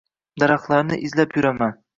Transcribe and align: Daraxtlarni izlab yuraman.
Daraxtlarni 0.43 0.99
izlab 1.11 1.39
yuraman. 1.41 1.81